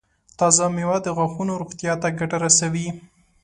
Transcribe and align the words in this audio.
تازه 0.39 0.65
مېوه 0.75 0.97
د 1.03 1.07
غاښونو 1.17 1.53
روغتیا 1.61 1.93
ته 2.01 2.07
ګټه 2.19 2.37
رسوي. 2.45 2.87